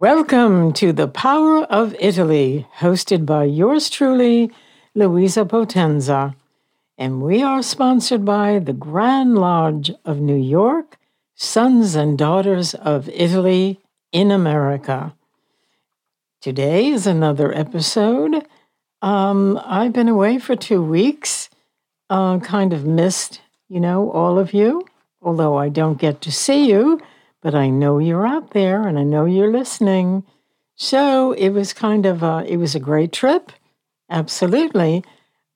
Welcome 0.00 0.74
to 0.74 0.92
The 0.92 1.08
Power 1.08 1.64
of 1.64 1.92
Italy, 1.98 2.68
hosted 2.76 3.26
by 3.26 3.42
yours 3.42 3.90
truly, 3.90 4.48
Louisa 4.94 5.44
Potenza. 5.44 6.36
And 6.96 7.20
we 7.20 7.42
are 7.42 7.64
sponsored 7.64 8.24
by 8.24 8.60
the 8.60 8.72
Grand 8.72 9.34
Lodge 9.34 9.90
of 10.04 10.20
New 10.20 10.36
York, 10.36 10.98
Sons 11.34 11.96
and 11.96 12.16
Daughters 12.16 12.74
of 12.74 13.08
Italy 13.08 13.80
in 14.12 14.30
America. 14.30 15.16
Today 16.40 16.86
is 16.86 17.08
another 17.08 17.52
episode. 17.52 18.46
Um, 19.02 19.60
I've 19.64 19.92
been 19.92 20.08
away 20.08 20.38
for 20.38 20.54
two 20.54 20.80
weeks, 20.80 21.50
uh, 22.08 22.38
kind 22.38 22.72
of 22.72 22.84
missed, 22.84 23.40
you 23.68 23.80
know, 23.80 24.12
all 24.12 24.38
of 24.38 24.54
you, 24.54 24.86
although 25.20 25.56
I 25.56 25.68
don't 25.68 25.98
get 25.98 26.20
to 26.20 26.30
see 26.30 26.68
you 26.68 27.00
but 27.42 27.54
I 27.54 27.68
know 27.70 27.98
you're 27.98 28.26
out 28.26 28.50
there 28.50 28.86
and 28.86 28.98
I 28.98 29.04
know 29.04 29.24
you're 29.24 29.52
listening. 29.52 30.24
So 30.74 31.32
it 31.32 31.50
was 31.50 31.72
kind 31.72 32.06
of 32.06 32.22
a, 32.22 32.44
it 32.46 32.56
was 32.56 32.74
a 32.74 32.80
great 32.80 33.12
trip, 33.12 33.52
absolutely. 34.10 35.04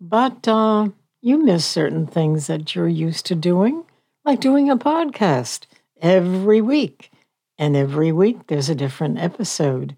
But 0.00 0.46
uh, 0.48 0.88
you 1.20 1.42
miss 1.42 1.64
certain 1.64 2.06
things 2.06 2.46
that 2.48 2.74
you're 2.74 2.88
used 2.88 3.26
to 3.26 3.34
doing, 3.34 3.84
like 4.24 4.40
doing 4.40 4.68
a 4.70 4.76
podcast 4.76 5.66
every 6.00 6.60
week. 6.60 7.10
And 7.58 7.76
every 7.76 8.10
week 8.10 8.48
there's 8.48 8.68
a 8.68 8.74
different 8.74 9.18
episode. 9.18 9.96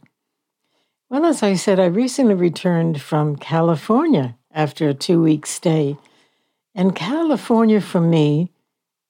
Well, 1.08 1.24
as 1.24 1.42
I 1.42 1.54
said, 1.54 1.80
I 1.80 1.86
recently 1.86 2.34
returned 2.34 3.00
from 3.00 3.36
California 3.36 4.36
after 4.50 4.88
a 4.88 4.94
two 4.94 5.22
week 5.22 5.46
stay. 5.46 5.96
And 6.74 6.94
California 6.94 7.80
for 7.80 8.00
me 8.00 8.50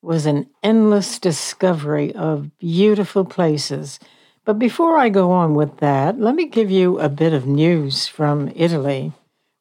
was 0.04 0.26
an 0.26 0.46
endless 0.62 1.18
discovery 1.18 2.14
of 2.14 2.56
beautiful 2.58 3.24
places. 3.24 3.98
But 4.44 4.58
before 4.58 4.98
I 4.98 5.08
go 5.08 5.30
on 5.32 5.54
with 5.54 5.78
that, 5.78 6.20
let 6.20 6.34
me 6.34 6.46
give 6.46 6.70
you 6.70 7.00
a 7.00 7.08
bit 7.08 7.32
of 7.32 7.46
news 7.46 8.06
from 8.06 8.52
Italy. 8.54 9.12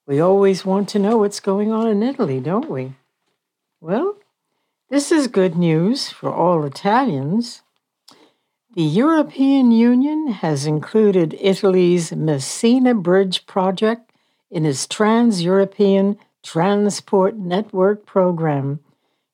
We 0.05 0.19
always 0.19 0.65
want 0.65 0.89
to 0.89 0.99
know 0.99 1.17
what's 1.17 1.39
going 1.39 1.71
on 1.71 1.87
in 1.87 2.03
Italy, 2.03 2.41
don't 2.41 2.69
we? 2.69 2.93
Well, 3.79 4.17
this 4.89 5.13
is 5.13 5.27
good 5.27 5.55
news 5.55 6.09
for 6.09 6.29
all 6.29 6.65
Italians. 6.65 7.61
The 8.75 8.83
European 8.83 9.71
Union 9.71 10.27
has 10.27 10.65
included 10.65 11.37
Italy's 11.39 12.11
Messina 12.11 12.93
Bridge 12.93 13.45
project 13.45 14.11
in 14.51 14.65
its 14.65 14.87
Trans 14.87 15.41
European 15.41 16.17
Transport 16.43 17.37
Network 17.37 18.05
program 18.05 18.81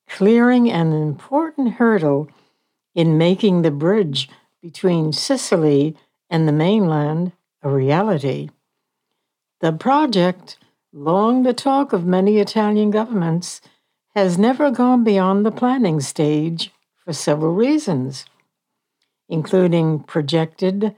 clearing 0.10 0.70
an 0.70 0.92
important 0.92 1.74
hurdle 1.76 2.28
in 2.96 3.18
making 3.18 3.62
the 3.62 3.72
bridge 3.72 4.30
between 4.62 5.14
Sicily 5.14 5.96
and 6.30 6.48
the 6.48 6.52
mainland 6.52 7.32
a 7.62 7.70
reality. 7.70 8.50
The 9.62 9.72
project, 9.72 10.58
long 10.92 11.44
the 11.44 11.54
talk 11.54 11.94
of 11.94 12.06
many 12.06 12.40
Italian 12.40 12.92
governments, 12.92 13.62
has 14.16 14.38
never 14.38 14.72
gone 14.72 15.04
beyond 15.04 15.46
the 15.46 15.52
planning 15.52 16.00
stage 16.02 16.72
for 16.98 17.14
several 17.14 17.54
reasons, 17.54 18.26
including 19.28 20.00
projected 20.00 20.96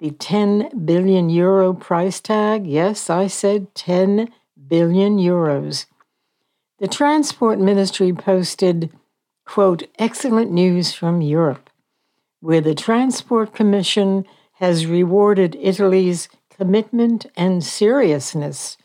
the 0.00 0.10
10 0.10 0.84
billion 0.84 1.30
euro 1.30 1.72
price 1.72 2.20
tag. 2.20 2.66
Yes, 2.66 3.08
I 3.08 3.26
said 3.26 3.74
10 3.74 4.28
billion 4.68 5.18
euros 5.18 5.86
the 6.80 6.88
Transport 6.88 7.58
Ministry 7.60 8.12
posted, 8.12 8.90
quote, 9.44 9.84
excellent 9.98 10.50
news 10.50 10.92
from 10.92 11.20
Europe, 11.20 11.70
where 12.40 12.60
the 12.60 12.74
Transport 12.74 13.54
Commission 13.54 14.24
has 14.54 14.86
rewarded 14.86 15.56
Italy's 15.60 16.28
commitment 16.50 17.26
and 17.36 17.62
seriousness. 17.62 18.76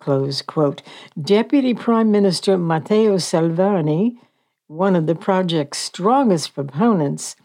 Close 0.00 0.40
quote. 0.40 0.82
Deputy 1.20 1.74
Prime 1.74 2.10
Minister 2.10 2.56
Matteo 2.56 3.18
Salvini, 3.18 4.18
one 4.66 4.96
of 4.96 5.06
the 5.06 5.14
project's 5.14 5.78
strongest 5.78 6.54
proponents, 6.54 7.36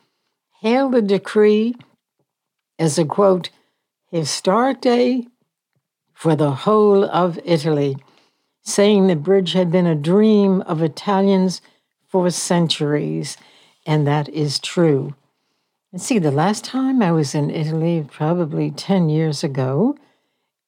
hailed 0.61 0.93
the 0.93 1.01
decree 1.01 1.75
as 2.79 2.97
a 2.97 3.05
quote, 3.05 3.49
historic 4.11 4.81
day 4.81 5.27
for 6.13 6.35
the 6.35 6.51
whole 6.51 7.03
of 7.05 7.39
Italy 7.45 7.95
saying 8.61 9.07
the 9.07 9.15
bridge 9.15 9.53
had 9.53 9.71
been 9.71 9.87
a 9.87 9.95
dream 9.95 10.61
of 10.61 10.81
Italians 10.81 11.61
for 12.07 12.29
centuries, 12.29 13.37
and 13.85 14.05
that 14.05 14.29
is 14.29 14.59
true. 14.59 15.15
And 15.91 16.01
see, 16.01 16.19
the 16.19 16.31
last 16.31 16.63
time 16.63 17.01
I 17.01 17.11
was 17.11 17.35
in 17.35 17.49
Italy, 17.49 18.05
probably 18.09 18.71
10 18.71 19.09
years 19.09 19.43
ago, 19.43 19.97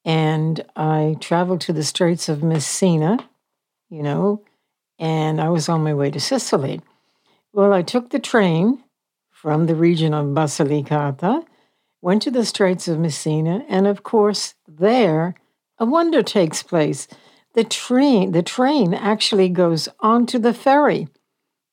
and 0.04 0.64
I 0.76 1.16
traveled 1.20 1.62
to 1.62 1.72
the 1.72 1.84
Straits 1.84 2.28
of 2.28 2.42
Messina, 2.42 3.18
you 3.88 4.02
know, 4.02 4.42
and 4.98 5.40
I 5.40 5.48
was 5.48 5.68
on 5.68 5.82
my 5.82 5.94
way 5.94 6.10
to 6.10 6.20
Sicily. 6.20 6.80
Well, 7.52 7.72
I 7.72 7.82
took 7.82 8.10
the 8.10 8.18
train 8.18 8.82
from 9.30 9.66
the 9.66 9.74
region 9.74 10.12
of 10.12 10.26
Basilicata, 10.26 11.44
went 12.02 12.22
to 12.22 12.30
the 12.30 12.44
Straits 12.44 12.88
of 12.88 12.98
Messina, 12.98 13.64
and 13.68 13.86
of 13.86 14.02
course, 14.02 14.54
there 14.68 15.34
a 15.78 15.84
wonder 15.84 16.22
takes 16.22 16.62
place 16.62 17.08
the 17.54 17.64
train, 17.64 18.32
the 18.32 18.42
train 18.42 18.94
actually 18.94 19.48
goes 19.48 19.88
onto 20.00 20.38
the 20.38 20.54
ferry. 20.54 21.08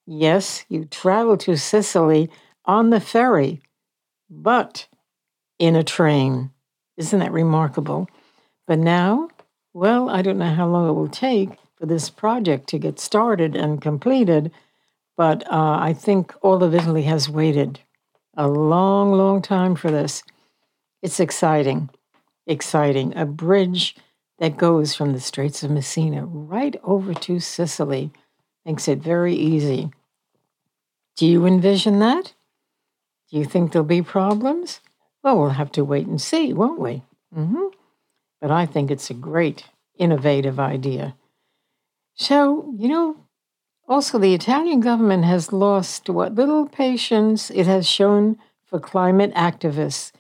Yes, 0.05 0.65
you 0.69 0.85
travel 0.85 1.37
to 1.37 1.57
Sicily 1.57 2.29
on 2.65 2.89
the 2.89 2.99
ferry, 2.99 3.61
but 4.29 4.87
in 5.59 5.75
a 5.75 5.83
train. 5.83 6.51
Isn't 6.97 7.19
that 7.19 7.31
remarkable? 7.31 8.07
But 8.67 8.79
now, 8.79 9.29
well, 9.73 10.09
I 10.09 10.21
don't 10.21 10.37
know 10.37 10.53
how 10.53 10.67
long 10.67 10.89
it 10.89 10.93
will 10.93 11.07
take 11.07 11.49
for 11.75 11.85
this 11.85 12.09
project 12.09 12.67
to 12.69 12.79
get 12.79 12.99
started 12.99 13.55
and 13.55 13.81
completed, 13.81 14.51
but 15.17 15.43
uh, 15.51 15.77
I 15.79 15.93
think 15.93 16.33
all 16.41 16.63
of 16.63 16.75
Italy 16.75 17.03
has 17.03 17.29
waited 17.29 17.79
a 18.35 18.47
long, 18.47 19.11
long 19.13 19.41
time 19.41 19.75
for 19.75 19.91
this. 19.91 20.23
It's 21.01 21.19
exciting, 21.19 21.89
exciting. 22.45 23.17
A 23.17 23.25
bridge 23.25 23.95
that 24.41 24.57
goes 24.57 24.96
from 24.96 25.13
the 25.13 25.19
Straits 25.19 25.62
of 25.62 25.69
Messina 25.69 26.25
right 26.25 26.75
over 26.84 27.13
to 27.13 27.40
Sicily. 27.40 28.12
Makes 28.66 28.88
it 28.88 28.97
very 28.97 29.35
easy. 29.35 29.91
Do 31.16 31.28
you 31.28 31.46
envision 31.46 32.00
that? 32.00 32.34
Do 33.29 33.38
you 33.38 33.46
think 33.46 33.72
there'll 33.72 33.88
be 33.88 34.02
problems? 34.02 34.81
Well, 35.24 35.40
we'll 35.40 35.50
have 35.52 35.72
to 35.74 35.85
wait 35.85 36.07
and 36.07 36.19
see, 36.19 36.53
won't 36.53 36.79
we? 36.79 37.03
Mm-hmm. 37.38 37.68
But 38.41 38.50
I 38.50 38.66
think 38.66 38.90
it's 38.90 39.12
a 39.12 39.13
great, 39.13 39.66
innovative 40.00 40.59
idea. 40.59 41.16
So, 42.16 42.73
you 42.75 42.88
know, 42.88 43.18
also 43.88 44.18
the 44.18 44.34
Italian 44.34 44.79
government 44.79 45.23
has 45.23 45.53
lost 45.53 46.09
what 46.09 46.34
little 46.34 46.68
patience 46.68 47.52
it 47.52 47.68
has 47.68 47.88
shown 47.88 48.40
for 48.66 48.79
climate 48.79 49.35
activists 49.35 50.12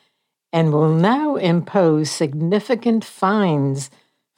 and 0.53 0.71
will 0.71 0.93
now 0.93 1.37
impose 1.37 2.11
significant 2.11 3.03
fines 3.03 3.89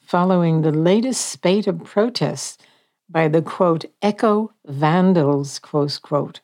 following 0.04 0.62
the 0.62 0.72
latest 0.72 1.26
spate 1.26 1.66
of 1.66 1.84
protests 1.84 2.58
by 3.08 3.28
the 3.28 3.42
quote, 3.42 3.84
eco 4.02 4.52
vandals, 4.66 5.58
close 5.58 5.98
quote. 5.98 6.40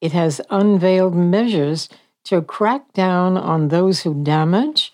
It 0.00 0.12
has 0.12 0.40
unveiled 0.50 1.14
measures 1.14 1.88
to 2.24 2.42
crack 2.42 2.92
down 2.92 3.36
on 3.36 3.68
those 3.68 4.02
who 4.02 4.22
damage 4.22 4.92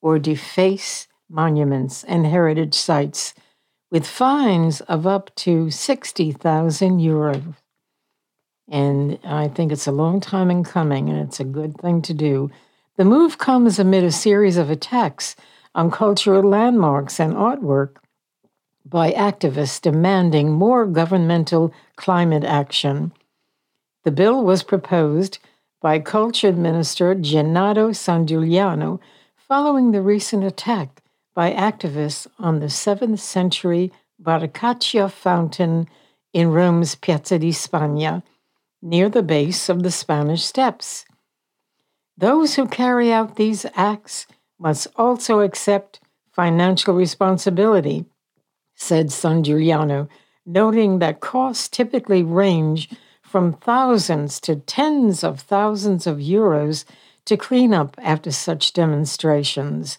or 0.00 0.18
deface 0.18 1.08
monuments 1.28 2.04
and 2.04 2.26
heritage 2.26 2.74
sites 2.74 3.34
with 3.90 4.06
fines 4.06 4.80
of 4.82 5.06
up 5.06 5.34
to 5.36 5.70
60,000 5.70 6.98
euros. 6.98 7.54
And 8.70 9.18
I 9.24 9.48
think 9.48 9.70
it's 9.70 9.86
a 9.86 9.92
long 9.92 10.20
time 10.20 10.50
in 10.50 10.64
coming, 10.64 11.08
and 11.08 11.18
it's 11.18 11.40
a 11.40 11.44
good 11.44 11.76
thing 11.78 12.00
to 12.02 12.14
do. 12.14 12.50
The 12.96 13.04
move 13.04 13.38
comes 13.38 13.78
amid 13.78 14.04
a 14.04 14.12
series 14.12 14.56
of 14.56 14.70
attacks 14.70 15.36
on 15.74 15.90
cultural 15.90 16.42
landmarks 16.42 17.18
and 17.18 17.34
artwork 17.34 17.96
by 18.84 19.12
activists 19.12 19.80
demanding 19.80 20.52
more 20.52 20.86
governmental 20.86 21.72
climate 21.96 22.44
action. 22.44 23.12
The 24.04 24.10
bill 24.10 24.44
was 24.44 24.62
proposed 24.62 25.38
by 25.80 25.98
Culture 25.98 26.52
Minister 26.52 27.14
Gennaro 27.14 27.90
Sangiuliano 27.90 29.00
following 29.36 29.92
the 29.92 30.02
recent 30.02 30.44
attack 30.44 31.02
by 31.34 31.52
activists 31.52 32.26
on 32.38 32.60
the 32.60 32.66
7th 32.66 33.18
century 33.18 33.92
Barcaccia 34.22 35.10
fountain 35.10 35.88
in 36.32 36.50
Rome's 36.50 36.94
Piazza 36.94 37.38
di 37.38 37.50
Spagna, 37.50 38.22
near 38.80 39.08
the 39.08 39.22
base 39.22 39.68
of 39.68 39.82
the 39.82 39.90
Spanish 39.90 40.44
Steps. 40.44 41.04
Those 42.16 42.54
who 42.54 42.66
carry 42.66 43.12
out 43.12 43.36
these 43.36 43.66
acts 43.74 44.26
must 44.62 44.86
also 44.94 45.40
accept 45.40 46.00
financial 46.30 46.94
responsibility, 46.94 48.06
said 48.76 49.08
Sangiuliano, 49.08 50.08
noting 50.46 51.00
that 51.00 51.20
costs 51.20 51.68
typically 51.68 52.22
range 52.22 52.88
from 53.22 53.54
thousands 53.54 54.40
to 54.40 54.56
tens 54.56 55.24
of 55.24 55.40
thousands 55.40 56.06
of 56.06 56.18
euros 56.18 56.84
to 57.24 57.36
clean 57.36 57.74
up 57.74 57.96
after 58.02 58.30
such 58.30 58.72
demonstrations. 58.72 59.98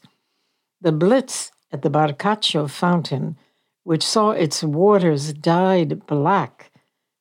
The 0.80 0.92
Blitz 0.92 1.51
at 1.71 1.81
the 1.81 1.89
Barcaccia 1.89 2.69
fountain, 2.69 3.38
which 3.83 4.04
saw 4.04 4.31
its 4.31 4.63
waters 4.63 5.33
dyed 5.33 6.06
black, 6.06 6.71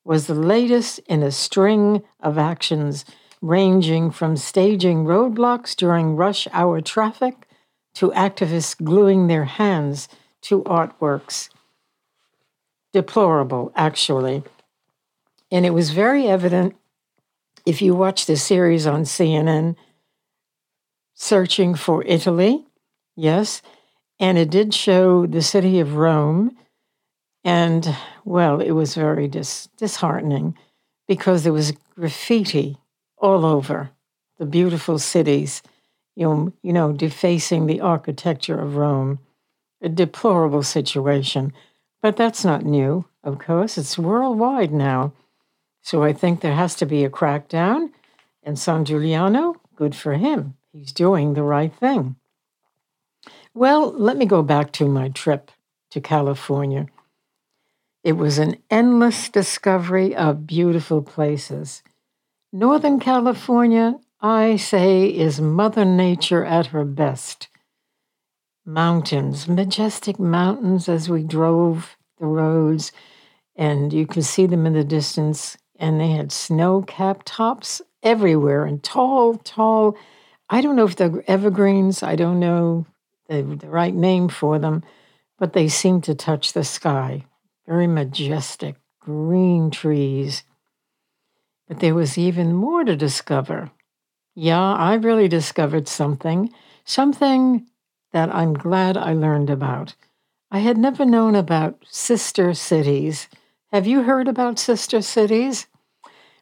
was 0.05 0.27
the 0.27 0.35
latest 0.35 1.01
in 1.07 1.23
a 1.23 1.31
string 1.33 2.03
of 2.21 2.39
actions 2.39 3.05
ranging 3.43 4.11
from 4.11 4.37
staging 4.37 5.05
roadblocks 5.05 5.77
during 5.77 6.17
rush 6.17 6.49
hour 6.53 6.81
traffic 6.81 7.47
to 7.95 8.11
activists 8.13 8.83
gluing 8.83 9.27
their 9.27 9.45
hands 9.45 10.09
to 10.41 10.63
artworks. 10.63 11.51
Deplorable, 12.93 13.73
actually. 13.75 14.43
And 15.51 15.67
it 15.67 15.75
was 15.75 15.91
very 15.91 16.27
evident 16.29 16.77
if 17.67 17.83
you 17.83 17.95
watch 17.95 18.27
the 18.27 18.37
series 18.37 18.87
on 18.87 19.03
CNN, 19.03 19.77
Searching 21.15 21.77
for 21.77 22.03
Italy, 22.05 22.65
yes, 23.15 23.63
and 24.19 24.37
it 24.37 24.51
did 24.51 24.75
show 24.75 25.25
the 25.25 25.43
city 25.43 25.79
of 25.79 25.95
Rome. 25.95 26.57
And, 27.45 27.97
well, 28.25 28.61
it 28.61 28.73
was 28.73 28.97
very 28.97 29.29
dis- 29.29 29.69
disheartening 29.77 30.57
because 31.07 31.45
there 31.45 31.53
was 31.53 31.75
graffiti 31.95 32.79
all 33.23 33.47
over 33.47 33.91
the 34.39 34.45
beautiful 34.45 34.99
cities, 34.99 35.63
you 36.17 36.53
you 36.63 36.73
know, 36.73 36.93
defacing 36.93 37.67
the 37.67 37.81
architecture 37.81 38.59
of 38.59 38.77
Rome. 38.77 39.21
A 39.81 39.89
deplorable 39.89 40.63
situation. 40.63 41.53
But 42.03 42.17
that's 42.17 42.45
not 42.45 42.65
new, 42.65 43.07
of 43.25 43.39
course. 43.39 43.79
It's 43.79 43.99
worldwide 43.99 44.73
now. 44.73 45.13
So 45.81 46.05
I 46.05 46.13
think 46.13 46.41
there 46.41 46.55
has 46.55 46.75
to 46.77 46.87
be 46.87 47.05
a 47.05 47.11
crackdown. 47.11 47.91
And 48.45 48.57
Sangiuliano, 48.57 49.57
good 49.75 49.95
for 49.95 50.15
him. 50.15 50.55
He's 50.73 50.93
doing 50.93 51.35
the 51.35 51.43
right 51.43 51.75
thing. 51.75 52.17
Well, 53.55 53.93
let 53.93 54.17
me 54.17 54.27
go 54.27 54.43
back 54.43 54.73
to 54.73 54.89
my 54.89 55.09
trip 55.09 55.51
to 55.91 56.01
California. 56.01 56.87
It 58.03 58.13
was 58.13 58.39
an 58.39 58.57
endless 58.71 59.29
discovery 59.29 60.15
of 60.15 60.47
beautiful 60.47 61.03
places. 61.03 61.83
Northern 62.55 63.01
California, 63.01 63.99
I 64.21 64.57
say, 64.57 65.07
is 65.07 65.41
Mother 65.41 65.87
Nature 65.87 66.45
at 66.45 66.67
her 66.67 66.85
best. 66.85 67.49
Mountains, 68.67 69.49
majestic 69.49 70.19
mountains 70.19 70.87
as 70.87 71.09
we 71.09 71.23
drove 71.23 71.97
the 72.19 72.27
roads, 72.27 72.93
and 73.57 73.91
you 73.91 74.07
could 74.07 74.27
see 74.27 74.45
them 74.45 74.67
in 74.67 74.75
the 74.75 74.85
distance, 74.85 75.57
and 75.77 75.99
they 75.99 76.11
had 76.11 76.31
snow 76.31 76.83
capped 76.83 77.25
tops 77.25 77.81
everywhere 78.03 78.67
and 78.67 78.83
tall, 78.83 79.37
tall. 79.37 79.97
I 80.51 80.61
don't 80.61 80.77
know 80.77 80.85
if 80.85 80.97
they're 80.97 81.25
evergreens, 81.27 82.03
I 82.03 82.17
don't 82.17 82.39
know 82.39 82.85
the, 83.31 83.43
the 83.45 83.71
right 83.71 83.95
name 83.95 84.29
for 84.29 84.59
them, 84.59 84.85
but 85.39 85.55
they 85.55 85.69
seem 85.69 86.03
to 86.03 86.15
touch 86.15 86.53
the 86.53 86.65
sky. 86.65 87.25
Very 87.67 87.87
majestic, 87.87 88.77
green 89.01 89.71
trees. 89.71 90.43
But 91.69 91.81
there 91.81 91.95
was 91.95 92.19
even 92.19 92.55
more 92.55 92.85
to 92.85 92.97
discover. 92.97 93.71
Yeah, 94.35 94.75
I 94.75 94.95
really 94.95 95.29
discovered 95.29 95.89
something, 95.89 96.51
something 96.85 97.67
that 98.13 98.35
I'm 98.35 98.55
glad 98.55 98.97
I 98.97 99.13
learned 99.13 99.51
about. 99.51 99.95
I 100.51 100.59
had 100.59 100.77
never 100.77 101.05
known 101.05 101.35
about 101.35 101.83
sister 101.89 102.53
cities. 102.55 103.29
Have 103.73 103.87
you 103.87 104.03
heard 104.03 104.29
about 104.29 104.59
sister 104.59 105.01
cities? 105.01 105.67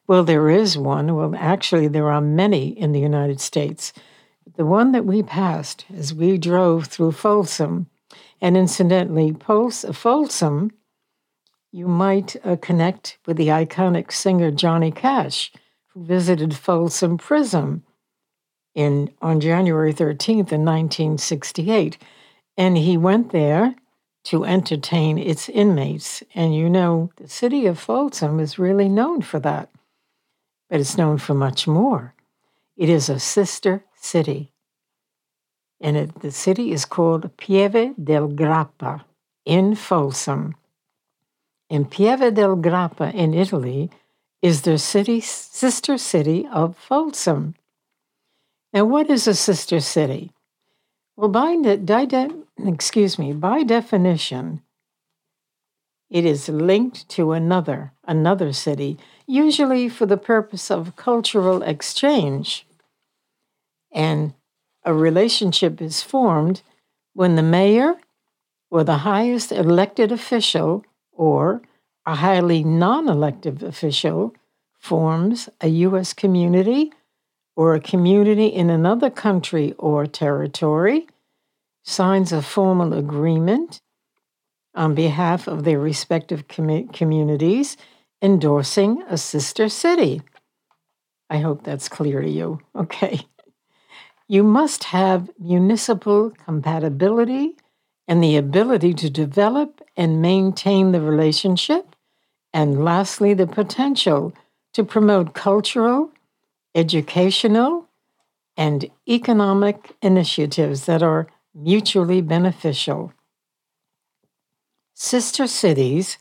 Well, 0.07 0.25
there 0.25 0.51
is 0.51 0.77
one. 0.77 1.15
Well, 1.15 1.35
actually, 1.37 1.87
there 1.87 2.11
are 2.11 2.21
many 2.21 2.69
in 2.77 2.91
the 2.91 2.99
United 2.99 3.41
States. 3.41 3.93
The 4.57 4.67
one 4.67 4.91
that 4.93 5.05
we 5.07 5.23
passed 5.23 5.85
as 5.95 6.13
we 6.13 6.39
drove 6.39 6.87
through 6.87 7.13
Folsom, 7.13 7.87
and 8.41 8.57
incidentally, 8.57 9.33
Folsom, 9.33 10.73
you 11.73 11.87
might 11.87 12.37
uh, 12.45 12.57
connect 12.61 13.19
with 13.27 13.37
the 13.37 13.49
iconic 13.49 14.13
singer 14.13 14.51
Johnny 14.51 14.91
Cash, 14.91 15.53
who 15.89 16.05
visited 16.05 16.55
Folsom 16.55 17.19
Prison 17.19 17.83
in 18.75 19.11
on 19.23 19.41
January 19.41 19.93
13th 19.93 20.53
in 20.53 20.65
1968. 20.65 21.99
And 22.57 22.77
he 22.77 22.97
went 22.97 23.33
there 23.33 23.75
to 24.25 24.45
entertain 24.45 25.19
its 25.19 25.49
inmates. 25.49 26.23
And 26.35 26.55
you 26.55 26.69
know, 26.69 27.11
the 27.17 27.29
city 27.29 27.67
of 27.67 27.79
Folsom 27.79 28.41
is 28.41 28.59
really 28.59 28.89
known 28.89 29.23
for 29.23 29.41
that, 29.41 29.71
but 30.69 30.81
it's 30.81 30.99
known 30.99 31.19
for 31.19 31.35
much 31.35 31.67
more. 31.67 32.15
It 32.77 32.89
is 32.89 33.09
a 33.09 33.21
sister 33.21 33.85
city. 33.95 34.53
And 35.81 35.97
it, 35.97 36.21
the 36.21 36.31
city 36.31 36.73
is 36.73 36.85
called 36.85 37.37
Pieve 37.39 37.95
del 38.03 38.29
Grappa 38.29 39.05
in 39.47 39.75
Folsom. 39.75 40.55
And 41.71 41.89
Pieve 41.89 42.35
del 42.35 42.57
Grappa 42.57 43.15
in 43.15 43.33
Italy 43.33 43.91
is 44.43 44.63
their 44.63 44.79
city, 44.79 45.21
sister 45.21 45.97
city 45.97 46.49
of 46.53 46.77
Folsom. 46.77 47.55
Now, 48.73 48.85
what 48.85 49.09
is 49.09 49.29
a 49.29 49.35
sister 49.35 49.79
city? 49.81 50.33
Well, 51.17 51.29
by, 51.29 51.57
de- 51.57 52.45
excuse 52.59 53.19
me, 53.19 53.33
by 53.33 53.63
definition, 53.63 54.63
it 56.09 56.25
is 56.25 56.49
linked 56.49 57.09
to 57.11 57.33
another, 57.33 57.93
another 58.05 58.53
city, 58.53 58.99
usually 59.27 59.89
for 59.89 60.07
the 60.07 60.17
purpose 60.17 60.71
of 60.71 60.97
cultural 60.97 61.63
exchange. 61.63 62.67
And 63.93 64.35
a 64.85 64.93
relationship 64.93 65.81
is 65.81 66.03
formed 66.03 66.63
when 67.13 67.37
the 67.37 67.43
mayor 67.43 67.95
or 68.71 68.83
the 68.83 68.99
highest 68.99 69.53
elected 69.53 70.11
official 70.11 70.85
or 71.21 71.61
a 72.07 72.15
highly 72.15 72.65
non 72.65 73.07
elective 73.07 73.63
official 73.63 74.35
forms 74.79 75.51
a 75.61 75.69
U.S. 75.87 76.15
community 76.15 76.91
or 77.55 77.75
a 77.75 77.81
community 77.81 78.47
in 78.47 78.71
another 78.71 79.11
country 79.11 79.75
or 79.77 80.07
territory 80.07 81.07
signs 81.85 82.33
a 82.33 82.41
formal 82.41 82.95
agreement 82.95 83.83
on 84.75 84.95
behalf 84.95 85.47
of 85.47 85.65
their 85.65 85.79
respective 85.79 86.49
com- 86.49 86.89
communities 86.89 87.77
endorsing 88.23 89.03
a 89.11 89.19
sister 89.19 89.69
city. 89.69 90.23
I 91.29 91.39
hope 91.39 91.65
that's 91.65 91.89
clear 91.91 92.23
to 92.23 92.31
you. 92.31 92.61
Okay. 92.75 93.21
You 94.27 94.43
must 94.43 94.85
have 94.85 95.29
municipal 95.39 96.31
compatibility 96.31 97.57
and 98.09 98.23
the 98.23 98.37
ability 98.37 98.95
to 98.95 99.11
develop 99.11 99.81
and 99.97 100.23
maintain 100.23 100.93
the 100.93 101.01
relationship. 101.01 101.95
And 102.53 102.85
lastly, 102.85 103.35
the 103.35 103.47
potential 103.47 104.33
to 104.73 104.85
promote 104.85 105.35
cultural, 105.35 106.11
educational, 106.75 107.89
and 108.57 108.91
economic 109.09 109.97
initiatives 110.03 110.87
that 110.87 111.03
are 111.03 111.27
mutually 111.55 112.21
beneficial. 112.21 113.13
Sister 114.95 115.47
Cities, 115.47 116.19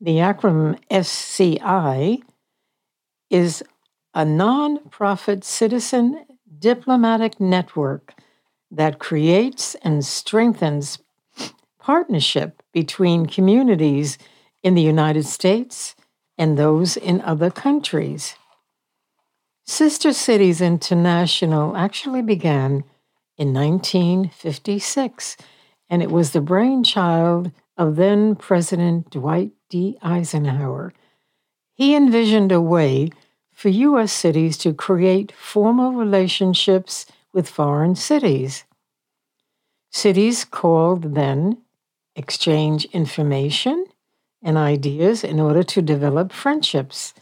the 0.00 0.16
acronym 0.16 0.78
SCI, 0.90 2.18
is 3.30 3.62
a 4.14 4.24
nonprofit 4.24 5.42
citizen 5.42 6.24
diplomatic 6.58 7.40
network 7.40 8.14
that 8.70 8.98
creates 8.98 9.74
and 9.76 10.04
strengthens 10.04 10.98
partnership 11.82 12.62
between 12.72 13.26
communities 13.26 14.16
in 14.62 14.74
the 14.74 14.82
United 14.82 15.26
States 15.26 15.96
and 16.38 16.56
those 16.56 16.96
in 16.96 17.20
other 17.22 17.50
countries. 17.50 18.36
Sister 19.64 20.12
Cities 20.12 20.60
International 20.60 21.76
actually 21.76 22.22
began 22.22 22.84
in 23.36 23.52
1956, 23.52 25.36
and 25.90 26.02
it 26.02 26.10
was 26.10 26.30
the 26.30 26.40
brainchild 26.40 27.50
of 27.76 27.96
then 27.96 28.36
President 28.36 29.10
Dwight 29.10 29.50
D. 29.68 29.98
Eisenhower. 30.02 30.92
He 31.74 31.96
envisioned 31.96 32.52
a 32.52 32.60
way 32.60 33.10
for 33.52 33.68
U.S. 33.68 34.12
cities 34.12 34.56
to 34.58 34.72
create 34.72 35.32
formal 35.32 35.92
relationships 35.92 37.06
with 37.32 37.48
foreign 37.48 37.96
cities. 37.96 38.64
Cities 39.90 40.44
called 40.44 41.14
then 41.14 41.58
exchange 42.16 42.84
information 42.86 43.86
and 44.42 44.58
ideas 44.58 45.24
in 45.24 45.40
order 45.40 45.62
to 45.62 45.82
develop 45.82 46.32
friendships 46.32 47.14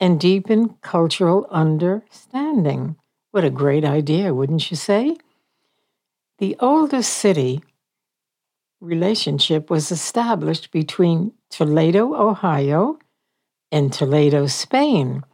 and 0.00 0.20
deepen 0.20 0.76
cultural 0.80 1.46
understanding. 1.50 2.96
What 3.30 3.44
a 3.44 3.50
great 3.50 3.84
idea, 3.84 4.32
wouldn't 4.32 4.70
you 4.70 4.76
say? 4.76 5.16
The 6.38 6.56
oldest 6.60 7.12
city 7.12 7.62
relationship 8.80 9.70
was 9.70 9.90
established 9.90 10.70
between 10.70 11.32
Toledo, 11.50 12.14
Ohio, 12.14 12.98
and 13.72 13.92
Toledo, 13.92 14.46
Spain 14.46 15.24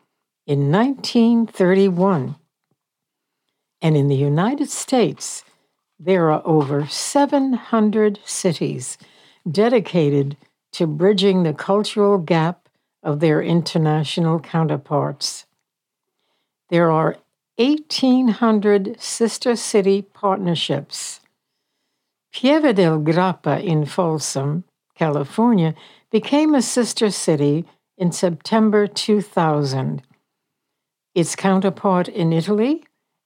in 0.46 0.72
1931. 0.72 2.36
And 3.82 3.96
in 3.96 4.08
the 4.08 4.16
United 4.16 4.70
States, 4.70 5.44
there 6.04 6.30
are 6.30 6.42
over 6.44 6.86
700 6.86 8.18
cities 8.24 8.98
dedicated 9.50 10.36
to 10.72 10.86
bridging 10.86 11.42
the 11.42 11.54
cultural 11.54 12.18
gap 12.18 12.68
of 13.02 13.20
their 13.20 13.40
international 13.40 14.38
counterparts. 14.38 15.46
There 16.68 16.90
are 16.90 17.16
1,800 17.56 19.00
sister 19.00 19.56
city 19.56 20.02
partnerships. 20.02 21.20
Pieve 22.32 22.74
del 22.74 22.98
Grappa 22.98 23.62
in 23.62 23.86
Folsom, 23.86 24.64
California, 24.94 25.74
became 26.10 26.54
a 26.54 26.60
sister 26.62 27.10
city 27.10 27.64
in 27.96 28.12
September 28.12 28.86
2000. 28.86 30.02
Its 31.14 31.36
counterpart 31.36 32.08
in 32.08 32.32
Italy 32.32 32.84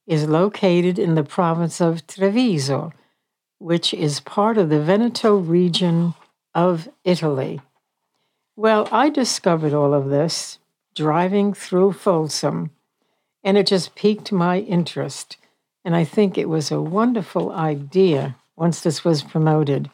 is 0.08 0.26
located 0.26 0.98
in 0.98 1.14
the 1.14 1.22
province 1.22 1.80
of 1.80 2.04
Treviso, 2.06 2.92
which 3.58 3.92
is 3.92 4.20
part 4.20 4.56
of 4.56 4.70
the 4.70 4.80
Veneto 4.80 5.36
region 5.36 6.14
of 6.54 6.88
Italy. 7.04 7.60
Well, 8.56 8.88
I 8.90 9.10
discovered 9.10 9.74
all 9.74 9.92
of 9.92 10.08
this 10.08 10.58
driving 10.94 11.52
through 11.52 11.92
Folsom, 11.92 12.70
and 13.44 13.58
it 13.58 13.66
just 13.66 13.94
piqued 13.94 14.32
my 14.32 14.60
interest. 14.60 15.36
And 15.84 15.94
I 15.94 16.04
think 16.04 16.36
it 16.36 16.48
was 16.48 16.72
a 16.72 16.80
wonderful 16.80 17.52
idea 17.52 18.34
once 18.56 18.80
this 18.80 19.04
was 19.04 19.22
promoted. 19.22 19.90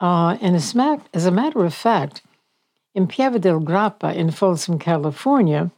Uh, 0.00 0.38
and 0.40 0.56
as, 0.56 0.74
as 1.14 1.26
a 1.26 1.30
matter 1.30 1.64
of 1.64 1.74
fact, 1.74 2.22
in 2.94 3.06
Pieve 3.06 3.40
del 3.40 3.60
Grappa 3.60 4.14
in 4.14 4.30
Folsom, 4.30 4.78
California, 4.78 5.70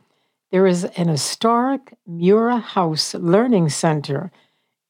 there 0.55 0.69
is 0.69 0.85
an 0.85 1.09
historic 1.09 1.95
Murer 2.07 2.59
House 2.59 3.13
Learning 3.15 3.69
Center, 3.69 4.31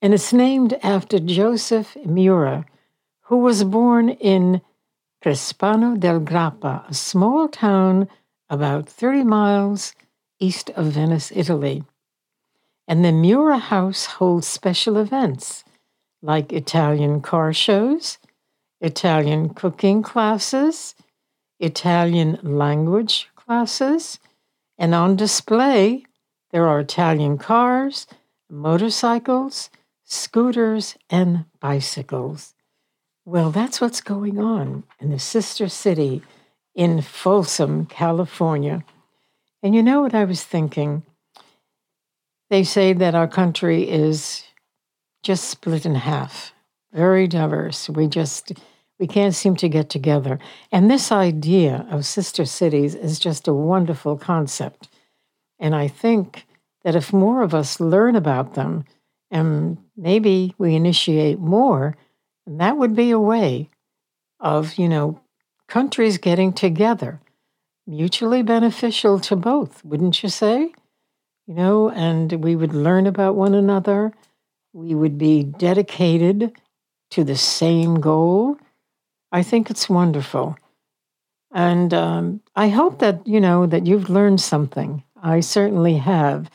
and 0.02 0.12
it's 0.12 0.30
named 0.30 0.78
after 0.82 1.18
Joseph 1.18 1.96
Murer, 2.04 2.66
who 3.22 3.38
was 3.38 3.64
born 3.64 4.10
in 4.10 4.60
Crespano 5.24 5.98
del 5.98 6.20
Grappa, 6.20 6.86
a 6.86 6.92
small 6.92 7.48
town 7.48 8.08
about 8.50 8.90
30 8.90 9.24
miles 9.24 9.94
east 10.38 10.68
of 10.76 10.92
Venice, 10.92 11.32
Italy. 11.34 11.82
And 12.86 13.02
the 13.02 13.12
Murer 13.12 13.56
House 13.56 14.04
holds 14.04 14.46
special 14.46 14.98
events 14.98 15.64
like 16.20 16.52
Italian 16.52 17.22
car 17.22 17.54
shows, 17.54 18.18
Italian 18.82 19.54
cooking 19.54 20.02
classes, 20.02 20.94
Italian 21.58 22.38
language 22.42 23.30
classes, 23.34 24.18
and 24.78 24.94
on 24.94 25.16
display 25.16 26.04
there 26.50 26.66
are 26.68 26.80
Italian 26.80 27.36
cars, 27.38 28.06
motorcycles, 28.48 29.70
scooters, 30.04 30.96
and 31.10 31.46
bicycles. 31.60 32.54
Well, 33.24 33.50
that's 33.50 33.80
what's 33.80 34.00
going 34.00 34.38
on 34.38 34.84
in 35.00 35.10
the 35.10 35.18
sister 35.18 35.68
city 35.68 36.22
in 36.74 37.00
Folsom, 37.00 37.86
California. 37.86 38.84
And 39.62 39.74
you 39.74 39.82
know 39.82 40.02
what 40.02 40.14
I 40.14 40.24
was 40.24 40.44
thinking? 40.44 41.02
They 42.50 42.64
say 42.64 42.92
that 42.92 43.14
our 43.14 43.26
country 43.26 43.88
is 43.88 44.44
just 45.22 45.48
split 45.48 45.86
in 45.86 45.94
half, 45.94 46.52
very 46.92 47.26
diverse. 47.26 47.88
We 47.88 48.06
just 48.06 48.52
we 48.98 49.06
can't 49.06 49.34
seem 49.34 49.56
to 49.56 49.68
get 49.68 49.90
together. 49.90 50.38
And 50.70 50.90
this 50.90 51.10
idea 51.10 51.86
of 51.90 52.06
sister 52.06 52.44
cities 52.44 52.94
is 52.94 53.18
just 53.18 53.48
a 53.48 53.54
wonderful 53.54 54.16
concept. 54.16 54.88
And 55.58 55.74
I 55.74 55.88
think 55.88 56.46
that 56.84 56.94
if 56.94 57.12
more 57.12 57.42
of 57.42 57.54
us 57.54 57.80
learn 57.80 58.14
about 58.14 58.54
them 58.54 58.84
and 59.30 59.78
maybe 59.96 60.54
we 60.58 60.74
initiate 60.74 61.38
more, 61.38 61.96
that 62.46 62.76
would 62.76 62.94
be 62.94 63.10
a 63.10 63.18
way 63.18 63.70
of, 64.38 64.74
you 64.74 64.88
know, 64.88 65.20
countries 65.66 66.18
getting 66.18 66.52
together, 66.52 67.20
mutually 67.86 68.42
beneficial 68.42 69.18
to 69.20 69.34
both, 69.34 69.84
wouldn't 69.84 70.22
you 70.22 70.28
say? 70.28 70.72
You 71.46 71.54
know, 71.54 71.90
and 71.90 72.32
we 72.44 72.54
would 72.54 72.74
learn 72.74 73.06
about 73.06 73.34
one 73.34 73.54
another. 73.54 74.12
We 74.72 74.94
would 74.94 75.18
be 75.18 75.42
dedicated 75.42 76.52
to 77.10 77.24
the 77.24 77.36
same 77.36 78.00
goal. 78.00 78.58
I 79.34 79.42
think 79.42 79.70
it's 79.70 79.88
wonderful. 79.88 80.56
And 81.52 81.92
um, 81.92 82.40
I 82.56 82.68
hope 82.68 83.00
that, 83.00 83.26
you 83.26 83.40
know, 83.40 83.66
that 83.66 83.86
you've 83.86 84.08
learned 84.08 84.40
something. 84.40 85.02
I 85.22 85.40
certainly 85.40 85.96
have. 85.98 86.50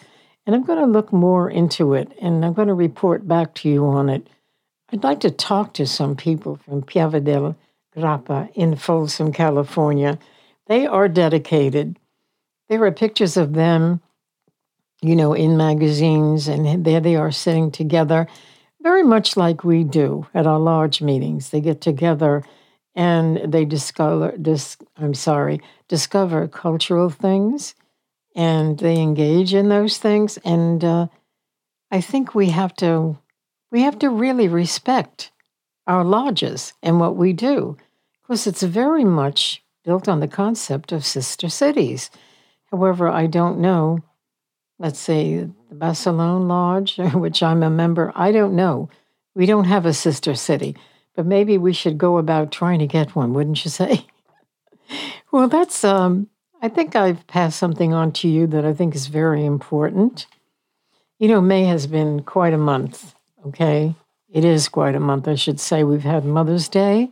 And 0.45 0.55
I'm 0.55 0.63
going 0.63 0.79
to 0.79 0.86
look 0.86 1.13
more 1.13 1.50
into 1.50 1.93
it 1.93 2.12
and 2.19 2.43
I'm 2.43 2.53
going 2.53 2.69
to 2.69 2.74
report 2.74 3.27
back 3.27 3.53
to 3.55 3.69
you 3.69 3.86
on 3.86 4.09
it 4.09 4.27
I'd 4.91 5.03
like 5.03 5.19
to 5.19 5.31
talk 5.31 5.74
to 5.74 5.86
some 5.86 6.15
people 6.15 6.55
from 6.55 6.81
Pieve 6.81 7.24
del 7.24 7.55
Grappa 7.95 8.51
in 8.55 8.75
Folsom, 8.75 9.31
California. 9.31 10.17
They 10.65 10.88
are 10.88 11.07
dedicated. 11.07 12.00
There 12.69 12.83
are 12.83 12.91
pictures 12.91 13.38
of 13.38 13.53
them, 13.53 14.01
you 15.01 15.15
know, 15.15 15.33
in 15.33 15.57
magazines, 15.57 16.48
and 16.48 16.83
there 16.83 17.00
they 17.00 17.15
are 17.15 17.31
sitting 17.31 17.69
together, 17.69 18.27
very 18.81 19.03
much 19.03 19.38
like 19.38 19.63
we 19.63 19.83
do 19.83 20.25
at 20.33 20.48
our 20.48 20.59
large 20.59 21.01
meetings. 21.01 21.50
They 21.51 21.62
get 21.62 21.81
together 21.81 22.43
and 22.99 23.53
they 23.53 23.63
discover, 23.63 24.35
dis, 24.35 24.75
I'm 24.97 25.13
sorry, 25.13 25.61
discover 25.87 26.49
cultural 26.49 27.09
things, 27.09 27.73
and 28.35 28.77
they 28.77 28.97
engage 28.97 29.53
in 29.53 29.69
those 29.69 29.97
things. 29.97 30.37
And 30.43 30.83
uh, 30.83 31.07
I 31.89 32.01
think 32.01 32.35
we 32.35 32.49
have 32.49 32.75
to 32.75 33.17
we 33.71 33.83
have 33.83 33.99
to 33.99 34.09
really 34.09 34.49
respect 34.49 35.31
our 35.87 36.03
lodges 36.03 36.73
and 36.83 36.99
what 36.99 37.15
we 37.15 37.31
do, 37.31 37.77
because 38.21 38.45
it's 38.45 38.63
very 38.63 39.05
much 39.05 39.63
built 39.85 40.09
on 40.09 40.19
the 40.19 40.27
concept 40.27 40.91
of 40.91 41.05
sister 41.05 41.47
cities. 41.47 42.11
However, 42.69 43.07
I 43.07 43.27
don't 43.27 43.59
know, 43.59 43.99
let's 44.77 44.99
say 44.99 45.47
the 45.69 45.75
Barcelona 45.75 46.45
Lodge, 46.45 46.97
which 47.13 47.41
I'm 47.41 47.63
a 47.63 47.69
member, 47.69 48.11
I 48.13 48.33
don't 48.33 48.57
know. 48.57 48.89
We 49.35 49.45
don't 49.45 49.71
have 49.71 49.85
a 49.85 49.93
sister 49.93 50.35
city, 50.35 50.75
but 51.19 51.25
maybe 51.25 51.57
we 51.57 51.73
should 51.73 51.97
go 51.97 52.17
about 52.17 52.49
trying 52.49 52.79
to 52.79 52.88
get 52.88 53.13
one, 53.13 53.33
wouldn't 53.33 53.65
you 53.65 53.69
say? 53.69 54.05
well, 55.33 55.49
that's, 55.49 55.83
um, 55.83 56.29
I 56.61 56.69
think 56.69 56.95
I've 56.95 57.27
passed 57.27 57.59
something 57.59 57.93
on 57.93 58.13
to 58.13 58.29
you 58.29 58.47
that 58.47 58.63
I 58.63 58.73
think 58.73 58.95
is 58.95 59.07
very 59.07 59.43
important. 59.43 60.27
You 61.17 61.27
know, 61.27 61.41
May 61.41 61.65
has 61.65 61.88
been 61.88 62.21
quite 62.21 62.53
a 62.53 62.57
month 62.57 63.15
Okay. 63.47 63.95
It 64.29 64.45
is 64.45 64.69
quite 64.69 64.95
a 64.95 64.99
month, 64.99 65.27
I 65.27 65.35
should 65.35 65.59
say. 65.59 65.83
We've 65.83 66.03
had 66.03 66.25
Mother's 66.25 66.67
Day. 66.67 67.09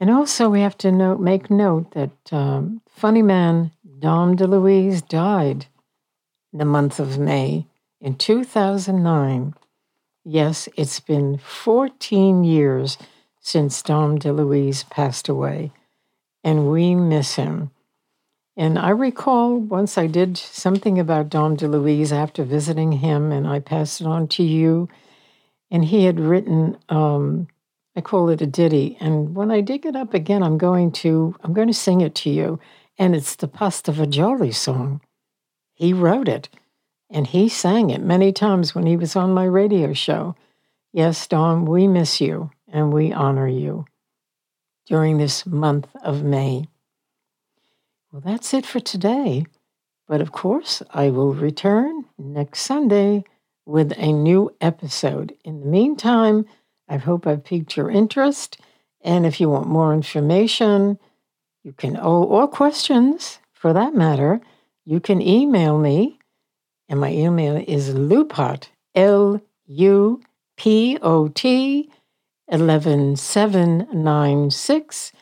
And 0.00 0.10
also, 0.10 0.48
we 0.48 0.60
have 0.60 0.76
to 0.78 0.92
note, 0.92 1.20
make 1.20 1.50
note 1.50 1.92
that 1.92 2.32
um, 2.32 2.82
funny 2.88 3.22
man 3.22 3.72
Dom 3.98 4.36
DeLuise 4.36 5.06
died 5.08 5.66
in 6.52 6.58
the 6.58 6.64
month 6.64 7.00
of 7.00 7.18
May 7.18 7.66
in 8.00 8.14
2009. 8.14 9.54
Yes, 10.30 10.68
it's 10.76 11.00
been 11.00 11.38
14 11.38 12.44
years 12.44 12.98
since 13.40 13.80
Dom 13.80 14.18
DeLuise 14.18 14.88
passed 14.90 15.26
away, 15.26 15.72
and 16.44 16.70
we 16.70 16.94
miss 16.94 17.36
him. 17.36 17.70
And 18.54 18.78
I 18.78 18.90
recall 18.90 19.56
once 19.56 19.96
I 19.96 20.06
did 20.06 20.36
something 20.36 20.98
about 20.98 21.30
Dom 21.30 21.56
DeLuise 21.56 22.12
after 22.12 22.44
visiting 22.44 22.92
him, 22.92 23.32
and 23.32 23.48
I 23.48 23.60
passed 23.60 24.02
it 24.02 24.06
on 24.06 24.28
to 24.28 24.42
you 24.42 24.90
and 25.70 25.84
he 25.84 26.04
had 26.04 26.20
written 26.20 26.76
um, 26.88 27.48
i 27.96 28.00
call 28.00 28.28
it 28.28 28.42
a 28.42 28.46
ditty. 28.46 28.96
And 29.00 29.34
when 29.34 29.50
i 29.50 29.60
dig 29.60 29.86
it 29.86 29.96
up 29.96 30.14
again 30.14 30.42
i'm 30.42 30.58
going 30.58 30.92
to 30.92 31.34
i'm 31.42 31.52
going 31.52 31.68
to 31.68 31.74
sing 31.74 32.00
it 32.00 32.14
to 32.16 32.30
you 32.30 32.60
and 32.98 33.14
it's 33.14 33.36
the 33.36 33.48
pasta 33.48 33.92
fagioli 33.92 34.54
song. 34.54 35.00
He 35.74 35.92
wrote 35.92 36.28
it 36.28 36.48
and 37.10 37.26
he 37.26 37.48
sang 37.48 37.90
it 37.90 38.00
many 38.00 38.32
times 38.32 38.74
when 38.74 38.86
he 38.86 38.96
was 38.96 39.16
on 39.16 39.32
my 39.32 39.44
radio 39.44 39.92
show 39.92 40.34
yes 40.92 41.26
Dom 41.26 41.64
we 41.64 41.86
miss 41.86 42.20
you 42.20 42.50
and 42.72 42.92
we 42.92 43.12
honor 43.12 43.48
you 43.48 43.84
during 44.86 45.18
this 45.18 45.46
month 45.46 45.88
of 46.02 46.22
may 46.22 46.68
well 48.12 48.22
that's 48.24 48.54
it 48.54 48.66
for 48.66 48.80
today 48.80 49.44
but 50.06 50.20
of 50.20 50.32
course 50.32 50.82
i 50.90 51.08
will 51.08 51.34
return 51.34 52.04
next 52.18 52.62
sunday 52.62 53.24
with 53.68 53.92
a 53.98 54.12
new 54.12 54.50
episode. 54.62 55.36
In 55.44 55.60
the 55.60 55.66
meantime, 55.66 56.46
I 56.88 56.96
hope 56.96 57.26
I've 57.26 57.44
piqued 57.44 57.76
your 57.76 57.90
interest. 57.90 58.58
And 59.02 59.26
if 59.26 59.40
you 59.40 59.50
want 59.50 59.68
more 59.68 59.92
information, 59.92 60.98
you 61.62 61.74
can, 61.74 61.98
oh, 62.00 62.24
or 62.24 62.48
questions 62.48 63.40
for 63.52 63.74
that 63.74 63.94
matter, 63.94 64.40
you 64.86 65.00
can 65.00 65.20
email 65.20 65.78
me. 65.78 66.17
And 66.88 67.00
my 67.00 67.12
email 67.12 67.62
is 67.66 67.90
lupot, 67.90 68.68
L 68.94 69.42
U 69.66 70.20
P 70.56 70.96
O 71.02 71.28
T 71.28 71.90
11796 72.48 75.12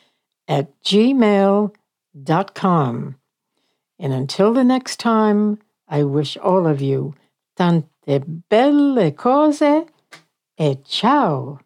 at 0.47 0.81
gmail.com. 0.81 1.75
And 3.99 4.13
until 4.13 4.53
the 4.53 4.63
next 4.63 4.99
time, 4.99 5.57
I 5.87 6.03
wish 6.03 6.37
all 6.37 6.67
of 6.67 6.79
you 6.81 7.15
tante 7.55 8.19
belle 8.49 9.11
cose 9.11 9.85
e 10.59 10.75
ciao! 10.85 11.59